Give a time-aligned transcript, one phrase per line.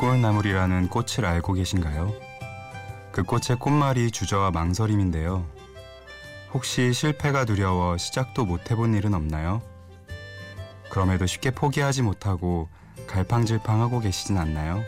[0.00, 2.14] 등꽃나물이라는 꽃을 알고 계신가요?
[3.12, 5.46] 그 꽃의 꽃말이 주저와 망설임인데요.
[6.54, 9.60] 혹시 실패가 두려워 시작도 못 해본 일은 없나요?
[10.88, 12.68] 그럼에도 쉽게 포기하지 못하고
[13.06, 14.82] 갈팡질팡하고 계시진 않나요?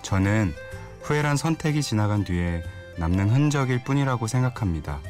[0.00, 0.54] 저는
[1.02, 2.62] 후회란 선택이 지나간 뒤에
[2.96, 5.00] 남는 흔적일 뿐이라고 생각합니다.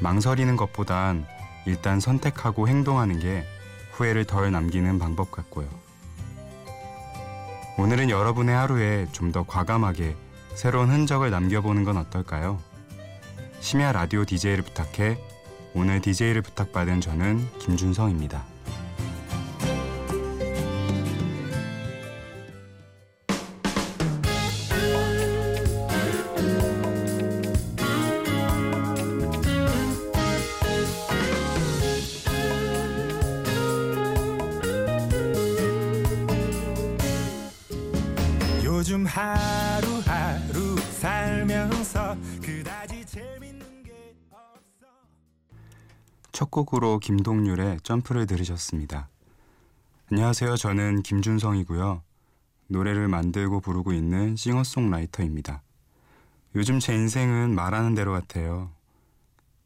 [0.00, 1.24] 망설이는 것보단
[1.66, 3.46] 일단 선택하고 행동하는 게
[3.92, 5.85] 후회를 덜 남기는 방법 같고요.
[7.78, 10.16] 오늘은 여러분의 하루에 좀 더 과감하게
[10.54, 12.58] 새로운 흔적을 남겨보는 건 어떨까요?
[13.60, 15.18] 심야 라디오 DJ를 부탁해
[15.74, 18.44] 오늘 DJ를 부탁받은 저는 김준성입니다.
[38.86, 44.86] 요즘 하루하루 살면서 그다지 재밌는 게 없어
[46.30, 49.08] 첫 곡으로 김동률의 점프를 들으셨습니다.
[50.12, 50.56] 안녕하세요.
[50.56, 52.04] 저는 김준성이고요.
[52.68, 55.64] 노래를 만들고 부르고 있는 싱어송라이터입니다.
[56.54, 58.70] 요즘 제 인생은 말하는 대로 같아요.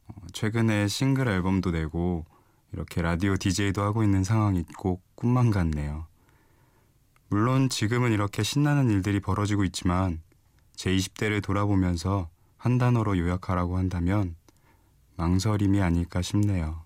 [0.06, 2.24] 어, 최근에 싱글 앨범도 내고
[2.72, 6.06] 이렇게 라디오 DJ도 하고 있는 상황이 꼭 꿈만 같네요.
[7.30, 10.20] 물론 지금은 이렇게 신나는 일들이 벌어지고 있지만
[10.74, 14.34] 제 20대를 돌아보면서 한 단어로 요약하라고 한다면
[15.16, 16.82] 망설임이 아닐까 싶네요.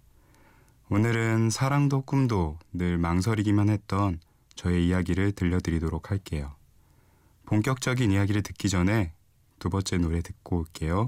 [0.91, 4.21] 오늘은 사랑도 꿈도 늘 망설이기만 했던
[4.55, 6.55] 저의 이야기를 들려드리도록 할게요.
[7.47, 9.15] 본격적인 이야기를 듣기 전에
[9.59, 11.07] 두 번째 노래 듣고 올게요.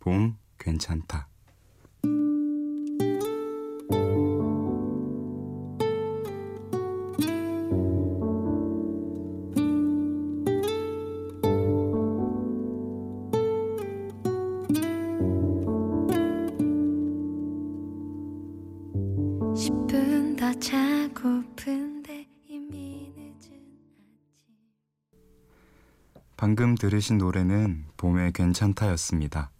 [0.00, 1.28] 봄 괜찮다.
[26.42, 29.52] 방금 들으신 노래는 봄의 괜찮다였습니다.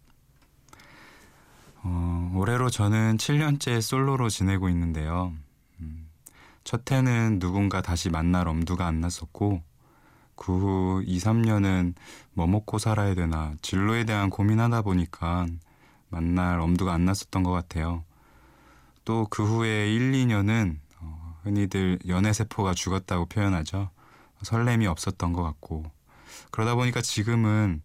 [1.81, 5.31] 어, 올해로 저는 7년째 솔로로 지내고 있는데요.
[5.79, 6.09] 음,
[6.65, 9.61] 첫 해는 누군가 다시 만날 엄두가 안 났었고,
[10.35, 11.93] 그 후 2, 3년은
[12.33, 15.47] 뭐 먹고 살아야 되나 진로에 대한 고민하다 보니까
[16.09, 18.03] 만날 엄두가 안 났었던 것 같아요.
[19.05, 23.89] 또 그 후에 1, 2년은 어, 흔히들 연애세포가 죽었다고 표현하죠.
[24.41, 25.85] 설렘이 없었던 것 같고,
[26.51, 27.81] 그러다 보니까 지금은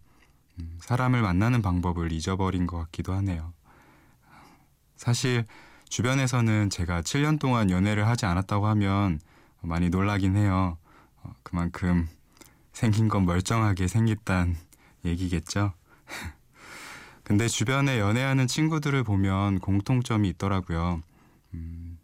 [0.59, 3.53] 음, 사람을 만나는 방법을 잊어버린 것 같기도 하네요.
[4.95, 5.45] 사실
[5.87, 9.19] 주변에서는 제가 7년 동안 연애를 하지 않았다고 하면
[9.61, 10.77] 많이 놀라긴 해요.
[11.23, 12.07] 어, 그만큼
[12.73, 14.55] 생긴 건 멀쩡하게 생겼단
[15.05, 15.73] 얘기겠죠.
[17.23, 21.01] 근데 주변에 연애하는 친구들을 보면 공통점이 있더라고요.
[21.53, 21.97] 음,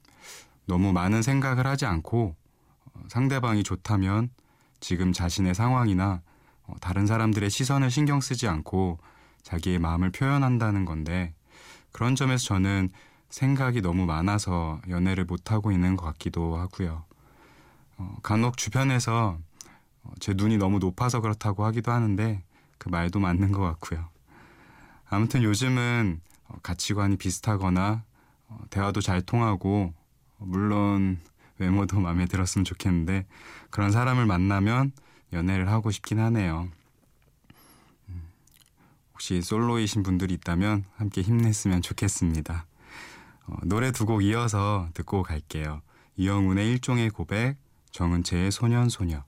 [0.66, 2.35] 너무 많은 생각을 하지 않고
[2.93, 4.29] 어, 상대방이 좋다면
[4.79, 6.34] 지금 자신의 상황이나 어,
[6.81, 9.00] 다른 사람들의 시선을 신경 쓰지 않고
[9.44, 11.34] 자기의 마음을 표현한다는 건데
[11.92, 12.90] 그런 점에서 저는
[13.30, 17.03] 생각이 너무 많아서 연애를 못하고 있는 것 같기도 하고요.
[17.98, 19.38] 어, 간혹 주변에서
[20.03, 22.44] 어, 제 눈이 너무 높아서 그렇다고 하기도 하는데
[22.78, 24.09] 그 말도 맞는 것 같고요.
[25.09, 28.03] 아무튼 요즘은 어, 가치관이 비슷하거나
[28.47, 29.94] 어, 대화도 잘 통하고
[30.40, 31.20] 어, 물론
[31.58, 33.26] 외모도 마음에 들었으면 좋겠는데
[33.70, 34.92] 그런 사람을 만나면
[35.35, 36.69] 연애를 하고 싶긴 하네요.
[38.09, 38.23] 음,
[39.13, 42.66] 혹시 솔로이신 분들이 있다면 함께 힘냈으면 좋겠습니다.
[43.47, 45.81] 어, 노래 두 곡 이어서 듣고 갈게요.
[46.18, 47.57] 이영훈의 일종의 고백,
[47.91, 49.23] 정은채의 소년소녀.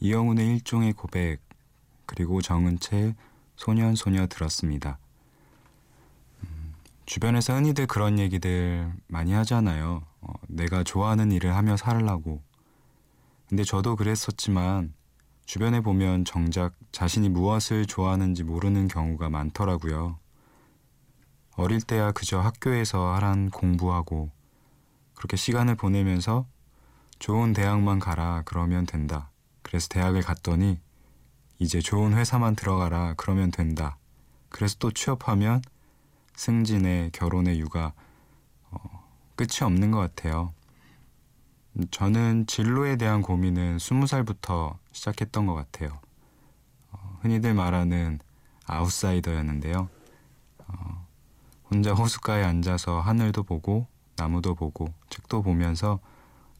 [0.00, 1.40] 이영훈의 일종의 고백
[2.06, 3.14] 그리고 정은채
[3.56, 4.98] 소년 소녀 들었습니다.
[6.42, 6.74] 음,
[7.04, 10.02] 주변에서 흔히들 그런 얘기들 많이 하잖아요.
[10.22, 12.42] 어, 내가 좋아하는 일을 하며 살라고.
[13.48, 14.94] 근데 저도 그랬었지만
[15.44, 20.18] 주변에 보면 정작 자신이 무엇을 좋아하는지 모르는 경우가 많더라고요.
[21.56, 24.30] 어릴 때야 그저 학교에서 하란 공부하고
[25.14, 26.46] 그렇게 시간을 보내면서
[27.18, 29.30] 좋은 대학만 가라 그러면 된다.
[29.70, 30.80] 그래서 대학을 갔더니
[31.60, 33.98] 이제 좋은 회사만 들어가라 그러면 된다.
[34.48, 35.62] 그래서 또 취업하면
[36.34, 37.92] 승진에 결혼에 육아
[38.72, 40.52] 어, 끝이 없는 것 같아요.
[41.92, 46.00] 저는 진로에 대한 고민은 스무 살부터 시작했던 것 같아요.
[46.90, 48.18] 어, 흔히들 말하는
[48.66, 49.88] 아웃사이더였는데요.
[50.66, 51.06] 어,
[51.70, 53.86] 혼자 호숫가에 앉아서 하늘도 보고
[54.16, 56.00] 나무도 보고 책도 보면서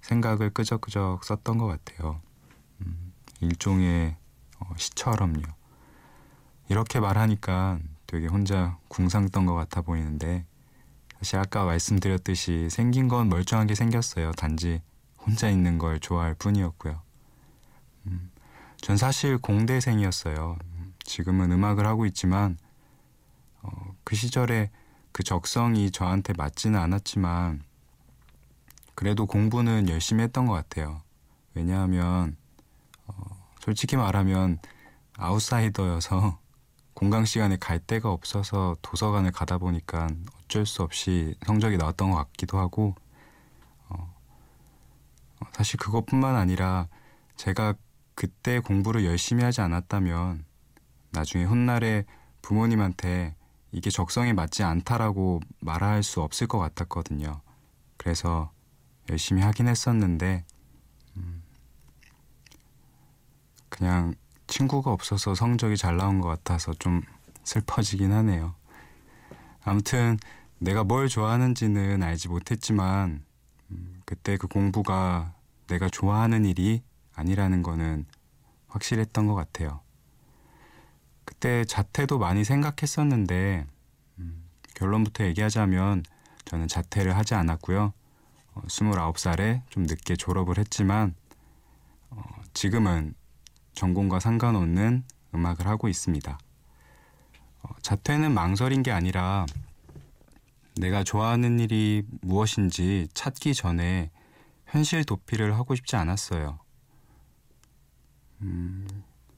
[0.03, 2.21] 생각을 끄적끄적 썼던 것 같아요.
[3.43, 4.17] 음, 일종의
[4.59, 5.43] 어, 시처럼요.
[6.69, 10.45] 이렇게 말하니까 되게 혼자 궁상 떤 것 같아 보이는데
[11.19, 14.33] 사실 아까 말씀드렸듯이 생긴 건 멀쩡하게 생겼어요.
[14.33, 14.81] 단지
[15.19, 17.01] 혼자 있는 걸 좋아할 뿐이었고요.
[18.07, 18.31] 음,
[18.81, 20.57] 전 사실 공대생이었어요.
[21.05, 22.57] 지금은 음악을 하고 있지만
[23.63, 24.71] 어, 그 시절에
[25.13, 27.63] 그 적성이 저한테 맞지는 않았지만
[28.95, 31.03] 그래도 공부는 열심히 했던 것 같아요.
[31.55, 32.40] 왜냐하면 어,
[33.61, 34.59] 솔직히 말하면
[35.17, 36.39] 아웃사이더여서
[36.95, 40.09] 공강 시간에 갈 데가 없어서 도서관을 가다 보니까
[40.45, 42.95] 어쩔 수 없이 성적이 나왔던 것 같기도 하고
[43.89, 44.15] 어,
[45.41, 46.89] 어, 사실 그것뿐만 아니라
[47.37, 47.75] 제가
[48.15, 50.45] 그때 공부를 열심히 하지 않았다면
[51.11, 52.05] 나중에 훗날에
[52.43, 53.35] 부모님한테
[53.73, 57.41] 이게 적성에 맞지 않다라고 말할 수 없을 것 같았거든요.
[57.97, 58.51] 그래서
[59.09, 60.45] 열심히 하긴 했었는데
[61.17, 61.43] 음,
[63.71, 64.15] 그냥
[64.47, 67.01] 친구가 없어서 성적이 잘 나온 것 같아서 좀
[67.45, 68.55] 슬퍼지긴 하네요.
[69.63, 70.19] 아무튼
[70.59, 73.25] 내가 뭘 좋아하는지는 알지 못했지만
[73.71, 75.33] 음, 그때 그 공부가
[75.69, 76.83] 내가 좋아하는 일이
[77.15, 78.05] 아니라는 거는
[78.69, 79.81] 확실했던 것 같아요.
[81.25, 83.67] 그때 자퇴도 많이 생각했었는데
[84.19, 84.45] 음,
[84.75, 86.03] 결론부터 얘기하자면
[86.45, 87.93] 저는 자퇴를 하지 않았고요.
[88.55, 91.15] 어, 29살에 좀 늦게 졸업을 했지만
[92.11, 92.23] 어,
[92.53, 93.15] 지금은
[93.75, 96.39] 전공과 상관없는 음악을 하고 있습니다.
[97.63, 99.47] 어, 자퇴는 망설인 게 아니라
[100.77, 104.11] 내가 좋아하는 일이 무엇인지 찾기 전에
[104.67, 106.59] 현실 도피를 하고 싶지 않았어요.
[108.43, 108.87] 음,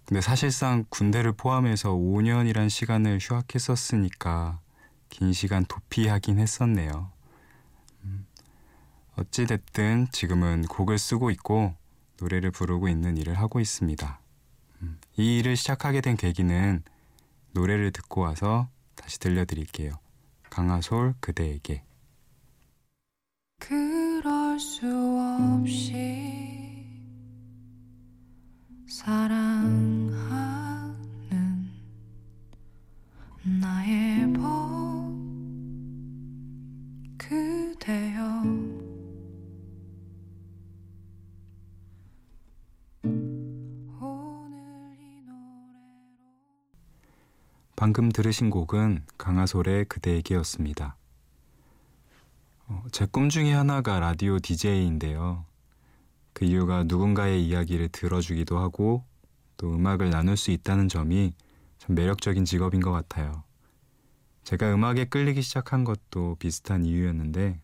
[0.05, 4.61] 근데 사실상 군대를 포함해서 5년이란 시간을 휴학했었으니까
[5.09, 7.11] 긴 시간 도피하긴 했었네요.
[8.05, 8.27] 음,
[9.17, 11.75] 어찌됐든 지금은 곡을 쓰고 있고
[12.21, 14.22] 노래를 부르고 있는 일을 하고 있습니다.
[14.83, 16.83] 음, 이 일을 시작하게 된 계기는
[17.53, 19.93] 노래를 듣고 와서 다시 들려드릴게요.
[20.51, 21.83] 강하솔 그대에게
[23.59, 24.87] 그럴 수
[25.61, 26.87] 없이
[28.89, 30.02] 사랑
[47.83, 50.97] 방금 들으신 곡은 강하솔의 그대에게였습니다.
[52.69, 55.45] 어, 제꿈 중에 하나가 라디오 DJ인데요.
[56.33, 59.05] 그 이유가 누군가의 이야기를 들어주기도 하고
[59.57, 61.33] 또 음악을 나눌 수 있다는 점이
[61.79, 63.43] 참 매력적인 직업인 것 같아요.
[64.45, 67.61] 제가 음악에 끌리기 시작한 것도 비슷한 이유였는데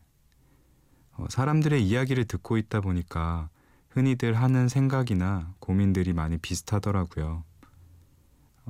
[1.12, 3.50] 어, 사람들의 이야기를 듣고 있다 보니까
[3.88, 7.44] 흔히들 하는 생각이나 고민들이 많이 비슷하더라고요.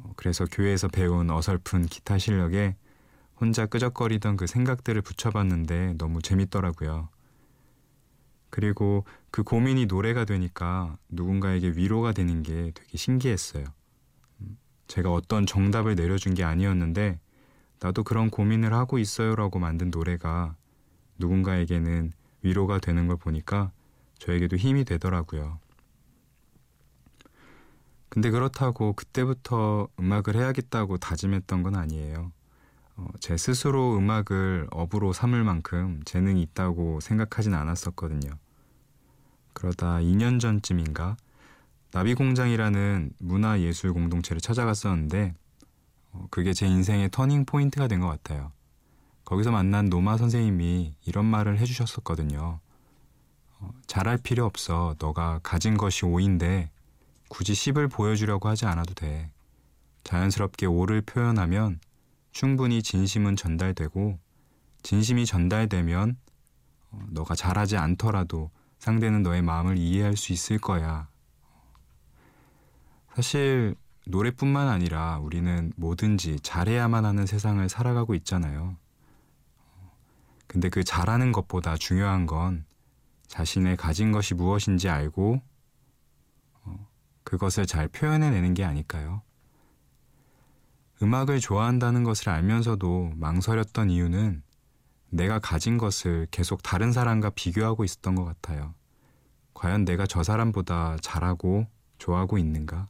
[0.03, 2.77] 어, 그래서 교회에서 배운 어설픈 기타 실력에
[3.41, 7.09] 혼자 끄적거리던 그 생각들을 붙여봤는데 너무 재밌더라고요.
[8.51, 13.65] 그리고 그 고민이 노래가 되니까 누군가에게 위로가 되는 게 되게 신기했어요.
[14.41, 17.21] 음, 제가 어떤 정답을 내려준 게 아니었는데
[17.81, 20.57] 나도 그런 고민을 하고 있어요라고 만든 노래가
[21.19, 22.13] 누군가에게는
[22.43, 23.71] 위로가 되는 걸 보니까
[24.19, 25.61] 저에게도 힘이 되더라고요.
[28.09, 32.33] 근데 그렇다고 그때부터 음악을 해야겠다고 다짐했던 건 아니에요.
[32.97, 38.31] 어, 제 스스로 음악을 업으로 삼을 만큼 재능이 있다고 생각하진 않았었거든요.
[39.53, 41.17] 그러다 2년 전쯤인가
[41.93, 45.35] 나비공장이라는 문화예술 공동체를 찾아갔었는데
[46.13, 48.53] 어, 그게 제 인생의 터닝 포인트가 된 것 같아요.
[49.25, 52.61] 거기서 만난 노마 선생님이 이런 말을 해주셨었거든요.
[53.61, 54.95] 어, 잘할 필요 없어.
[54.99, 56.71] 너가 가진 것이 오인데
[57.29, 59.31] 굳이 10을 보여주려고 하지 않아도 돼.
[60.05, 61.81] 자연스럽게 오를 표현하면
[62.33, 64.19] 충분히 진심은 전달되고
[64.83, 66.17] 진심이 전달되면
[66.91, 71.09] 어, 너가 잘하지 않더라도 상대는 너의 마음을 이해할 수 있을 거야.
[73.15, 73.75] 사실
[74.07, 78.77] 노래뿐만 아니라 우리는 뭐든지 잘해야만 하는 세상을 살아가고 있잖아요.
[80.47, 82.65] 근데 그 잘하는 것보다 중요한 건
[83.27, 85.41] 자신의 가진 것이 무엇인지 알고 어,
[87.29, 89.21] 그것을 잘 표현해내는 게 아닐까요?
[91.03, 94.43] 음악을 좋아한다는 것을 알면서도 망설였던 이유는
[95.11, 98.75] 내가 가진 것을 계속 다른 사람과 비교하고 있었던 것 같아요.
[99.53, 101.67] 과연 내가 저 사람보다 잘하고
[101.99, 102.89] 좋아하고 있는가?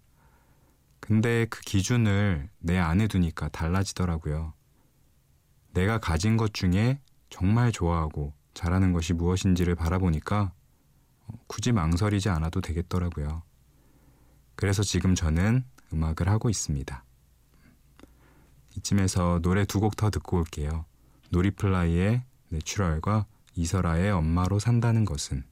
[1.01, 4.53] 근데 그 기준을 내 안에 두니까 달라지더라고요.
[5.73, 10.53] 내가 가진 것 중에 정말 좋아하고 잘하는 것이 무엇인지를 바라보니까
[11.49, 13.48] 굳이 망설이지 않아도 되겠더라고요.
[14.61, 15.63] 그래서 지금 저는
[15.93, 17.05] 음악을 하고 있습니다.
[18.77, 20.85] 이쯤에서 노래 두 곡 더 듣고 올게요.
[21.31, 25.45] 노리플라이의 내추럴과 이설아의 엄마로 산다는 것은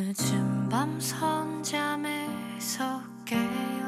[0.00, 3.87] 늦은 밤 선잠에서 깨어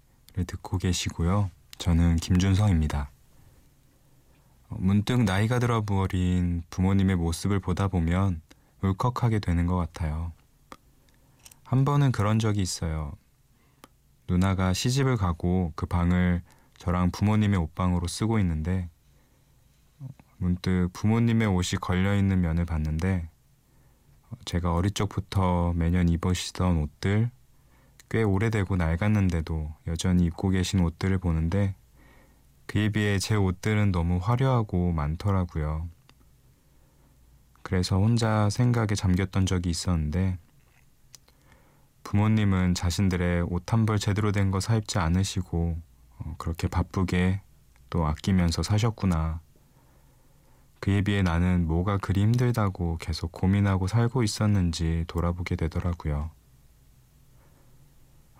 [0.33, 1.51] 듣고 계시고요.
[1.77, 3.11] 저는 김준성입니다.
[4.69, 8.41] 어, 문득 나이가 들어버린 부모님의 모습을 보다 보면
[8.81, 10.31] 울컥하게 되는 것 같아요.
[11.63, 13.13] 한 번은 그런 적이 있어요.
[14.27, 16.41] 누나가 시집을 가고 그 방을
[16.77, 18.89] 저랑 부모님의 옷방으로 쓰고 있는데
[19.99, 20.07] 어,
[20.37, 23.29] 문득 부모님의 옷이 걸려 있는 면을 봤는데
[24.29, 27.29] 어, 제가 어릴 적부터 매년 입으시던 옷들
[28.11, 31.75] 꽤 오래되고 낡았는데도 여전히 입고 계신 옷들을 보는데
[32.65, 35.87] 그에 비해 제 옷들은 너무 화려하고 많더라고요.
[37.63, 40.37] 그래서 혼자 생각에 잠겼던 적이 있었는데
[42.03, 45.77] 부모님은 자신들의 옷 한 벌 제대로 된 거 사입지 않으시고
[46.17, 47.39] 어, 그렇게 바쁘게
[47.89, 49.39] 또 아끼면서 사셨구나.
[50.81, 56.31] 그에 비해 나는 뭐가 그리 힘들다고 계속 고민하고 살고 있었는지 돌아보게 되더라고요.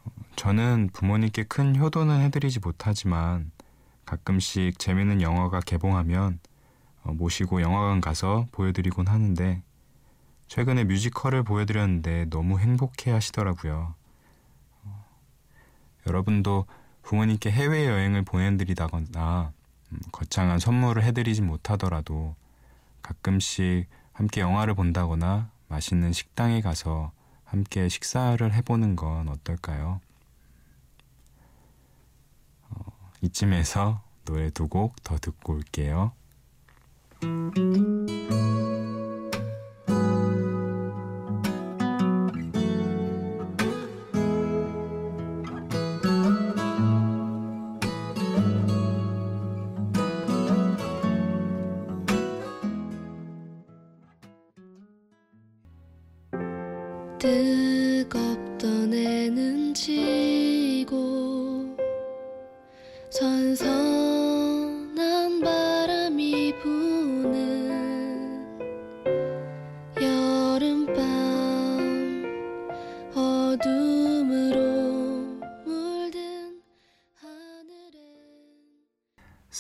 [0.04, 3.52] 어, 저는 부모님께 큰 효도는 해드리지 못하지만
[4.06, 6.40] 가끔씩 재밌는 영화가 개봉하면
[7.04, 9.64] 어, 모시고 영화관 가서 보여드리곤 하는데
[10.48, 13.96] 최근에 뮤지컬을 보여드렸는데 너무 행복해 하시더라고요.
[14.84, 15.06] 어,
[16.08, 16.66] 여러분도
[17.04, 19.54] 부모님께 해외여행을 보내드리다거나
[19.92, 22.36] 음, 거창한 선물을 해드리지 못하더라도
[23.02, 27.12] 가끔씩 함께 영화를 본다거나 맛있는 식당에 가서
[27.52, 30.00] 함께 식사를 해보는 건 어떨까요?
[32.70, 32.86] 어,
[33.22, 36.14] 이쯤에서 노래 두 곡 더 듣고 올게요.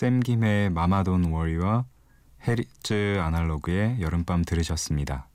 [0.01, 1.85] 샘 김의 마마돈 워리와
[2.47, 5.27] 헤리츠 아날로그의 여름밤 들으셨습니다.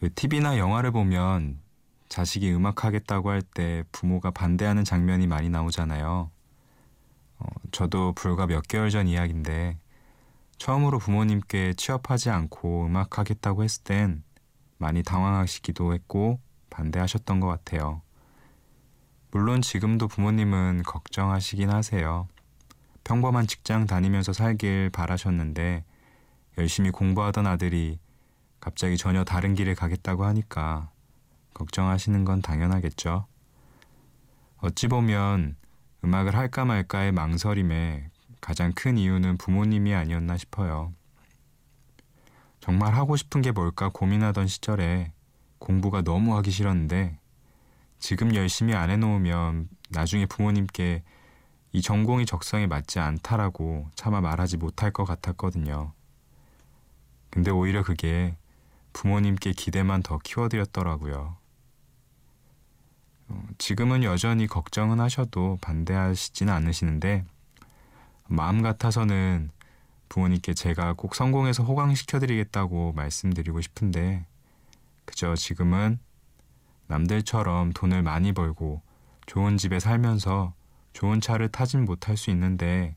[0.00, 1.60] 그 TV나 영화를 보면
[2.10, 6.30] 자식이 음악하겠다고 할 때 부모가 반대하는 장면이 많이 나오잖아요.
[7.38, 9.78] 어, 저도 불과 몇 개월 전 이야기인데
[10.58, 14.22] 처음으로 부모님께 취업하지 않고 음악 하겠다고 했을 땐
[14.76, 16.38] 많이 당황하시기도 했고
[16.68, 18.02] 반대하셨던 것 같아요.
[19.30, 22.28] 물론 지금도 부모님은 걱정하시긴 하세요.
[23.04, 25.84] 평범한 직장 다니면서 살길 바라셨는데
[26.58, 27.98] 열심히 공부하던 아들이
[28.60, 30.90] 갑자기 전혀 다른 길을 가겠다고 하니까
[31.54, 33.26] 걱정하시는 건 당연하겠죠.
[34.58, 35.56] 어찌 보면
[36.04, 40.92] 음악을 할까 말까의 망설임에 가장 큰 이유는 부모님이 아니었나 싶어요.
[42.60, 45.12] 정말 하고 싶은 게 뭘까 고민하던 시절에
[45.58, 47.18] 공부가 너무 하기 싫었는데
[47.98, 51.02] 지금 열심히 안 해놓으면 나중에 부모님께
[51.72, 55.92] 이 전공이 적성에 맞지 않다라고 차마 말하지 못할 것 같았거든요.
[57.30, 58.36] 근데 오히려 그게
[58.92, 61.36] 부모님께 기대만 더 키워드렸더라고요.
[63.28, 67.24] 어, 지금은 여전히 걱정은 하셔도 반대하시지는 않으시는데
[68.26, 69.50] 마음 같아서는
[70.08, 74.26] 부모님께 제가 꼭 성공해서 호강시켜드리겠다고 말씀드리고 싶은데
[75.04, 76.00] 그저 지금은
[76.88, 78.82] 남들처럼 돈을 많이 벌고
[79.26, 80.52] 좋은 집에 살면서
[80.92, 82.96] 좋은 차를 타진 못할 수 있는데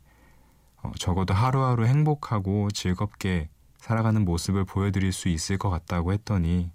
[0.77, 6.71] 어, 적어도 하루하루 행복하고 즐겁게 살아가는 모습을 보여드릴 수 있을 것 같다고 했더니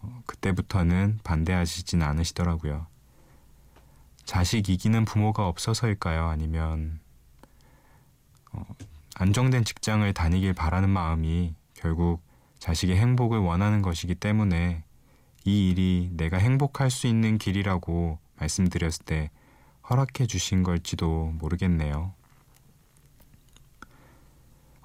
[0.00, 2.86] 어, 그때부터는 반대하시진 않으시더라고요.
[4.24, 6.26] 자식 이기는 부모가 없어서일까요?
[6.26, 7.00] 아니면
[8.52, 8.64] 어,
[9.16, 12.22] 안정된 직장을 다니길 바라는 마음이 결국
[12.58, 14.84] 자식의 행복을 원하는 것이기 때문에
[15.44, 19.30] 이 일이 내가 행복할 수 있는 길이라고 말씀드렸을 때
[19.88, 22.14] 허락해 주신 걸지도 모르겠네요.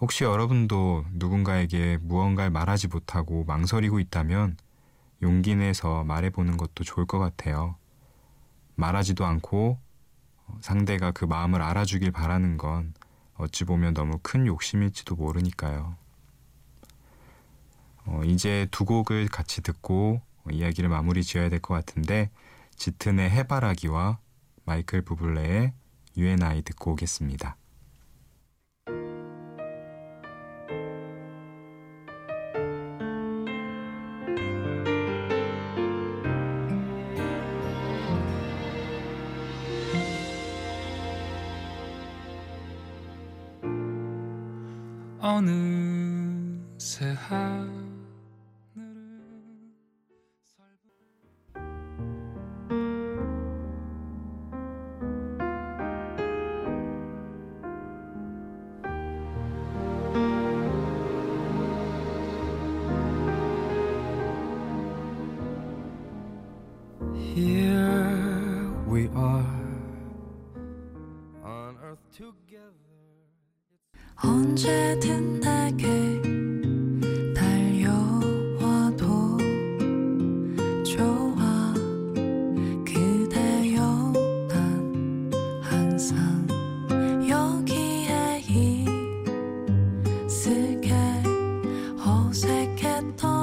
[0.02, 4.58] 혹시 여러분도 누군가에게 무언가를 말하지 못하고 망설이고 있다면
[5.22, 7.76] 용기 내서 말해보는 것도 좋을 것 같아요.
[8.76, 9.78] 말하지도 않고
[10.62, 12.94] 상대가 그 마음을 알아주길 바라는 건
[13.36, 15.96] 어찌 보면 너무 큰 욕심일지도 모르니까요.
[18.06, 22.32] 어, 이제 두 곡을 같이 듣고 이야기를 마무리 지어야 될 것 같은데
[22.78, 24.18] 짙은의 해바라기와
[24.70, 25.74] 마이클 부블레의
[26.16, 27.59] UNI 듣고 오겠습니다.
[74.60, 75.88] 언제든 내게
[77.34, 78.98] 달려와도
[80.84, 81.74] 좋아.
[82.84, 84.12] 그대여
[84.50, 86.46] 난 항상
[87.26, 88.44] 여기에
[90.28, 90.94] 있을게.
[92.06, 93.39] 어색했던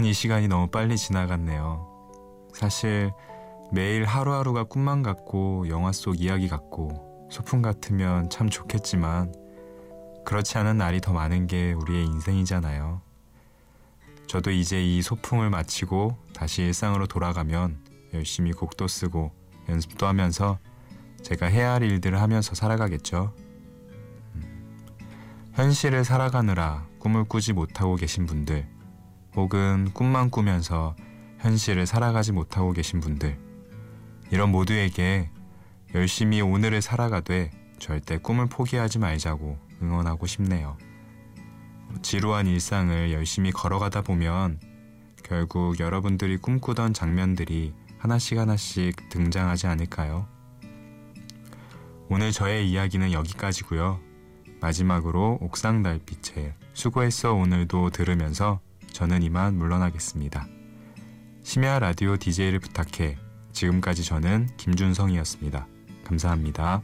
[0.00, 1.86] 같던 이 시간이 너무 빨리 지나갔네요.
[2.54, 3.12] 사실
[3.70, 9.34] 매일 하루하루가 꿈만 같고 영화 속 이야기 같고 소풍 같으면 참 좋겠지만
[10.24, 13.02] 그렇지 않은 날이 더 많은 게 우리의 인생이잖아요.
[14.26, 17.78] 저도 이제 이 소풍을 마치고 다시 일상으로 돌아가면
[18.14, 19.32] 열심히 곡도 쓰고
[19.68, 20.58] 연습도 하면서
[21.22, 23.34] 제가 해야 할 일들을 하면서 살아가겠죠.
[24.34, 24.78] 음,
[25.54, 28.79] 현실을 살아가느라 꿈을 꾸지 못하고 계신 분들
[29.36, 30.96] 혹은 꿈만 꾸면서
[31.38, 33.38] 현실을 살아가지 못하고 계신 분들
[34.30, 35.30] 이런 모두에게
[35.94, 40.76] 열심히 오늘을 살아가되 절대 꿈을 포기하지 말자고 응원하고 싶네요.
[42.02, 44.60] 지루한 일상을 열심히 걸어가다 보면
[45.24, 50.26] 결국 여러분들이 꿈꾸던 장면들이 하나씩 하나씩 등장하지 않을까요?
[52.08, 54.00] 오늘 저의 이야기는 여기까지고요.
[54.60, 58.60] 마지막으로 옥상 달빛에 수고했어 오늘도 들으면서
[58.92, 60.46] 저는 이만 물러나겠습니다.
[61.42, 63.16] 심야 라디오 DJ를 부탁해
[63.52, 65.66] 지금까지 저는 김준성이었습니다.
[66.04, 66.82] 감사합니다.